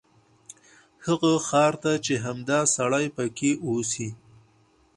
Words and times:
هغه 1.05 1.31
ښار 1.47 1.73
ته 1.83 1.91
چې 2.05 2.13
همدا 2.25 2.59
سړی 2.75 3.05
پکې 3.15 3.51
اوسي. 3.65 4.09